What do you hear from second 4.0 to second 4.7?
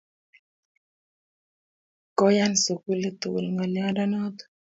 notok